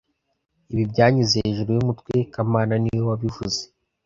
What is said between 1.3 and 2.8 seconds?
hejuru yumutwe kamana